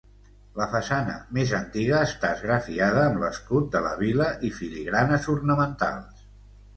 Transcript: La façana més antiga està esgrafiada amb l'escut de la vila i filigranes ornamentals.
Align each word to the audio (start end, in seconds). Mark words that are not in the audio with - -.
La 0.59 0.65
façana 0.69 1.17
més 1.37 1.51
antiga 1.57 1.99
està 2.05 2.31
esgrafiada 2.37 3.03
amb 3.09 3.21
l'escut 3.25 3.67
de 3.75 3.81
la 3.89 3.91
vila 3.99 4.31
i 4.49 4.51
filigranes 4.61 5.29
ornamentals. 5.35 6.25